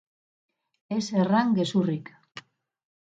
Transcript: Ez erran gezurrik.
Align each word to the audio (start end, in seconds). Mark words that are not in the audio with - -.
Ez 0.95 1.03
erran 1.23 1.53
gezurrik. 1.59 2.13